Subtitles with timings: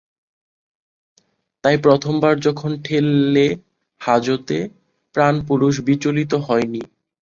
[1.63, 3.45] তাই প্রথমবার যখন ঠেললে
[4.01, 4.57] হাজতে,
[5.15, 6.81] প্রাণপুরুষ বিচলিত হয় নি।